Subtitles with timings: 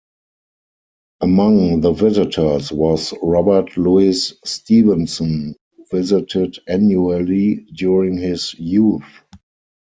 [1.21, 9.03] Among the visitors was Robert Louis Stevenson who visited annually during his youth.